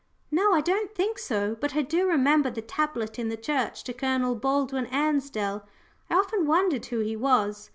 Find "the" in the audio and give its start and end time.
2.49-2.63, 3.29-3.37